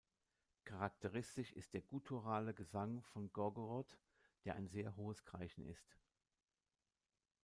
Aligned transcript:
Charakteristisch 0.63 1.51
ist 1.51 1.75
der 1.75 1.81
gutturale 1.83 2.55
Gesang 2.55 3.03
von 3.03 3.31
Gorgoroth, 3.31 3.99
der 4.45 4.55
ein 4.55 4.67
sehr 4.67 4.95
hohes 4.95 5.23
Kreischen 5.23 5.63
ist. 5.67 5.95